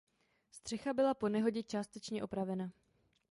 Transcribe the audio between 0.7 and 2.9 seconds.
byla po nehodě částečně opravena.